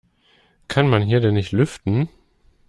[0.67, 2.09] Kann man hier denn nicht lüften?